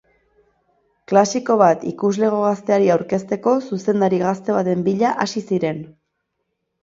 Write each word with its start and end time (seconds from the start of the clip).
Klasiko 1.11 1.57
bat 1.61 1.83
ikuslego 1.89 2.39
gazteari 2.45 2.89
aurkezteko 2.95 3.53
zuzendari 3.67 4.21
gazte 4.23 4.55
baten 4.57 4.81
bila 4.89 5.11
hasi 5.27 5.45
ziren. 5.53 5.85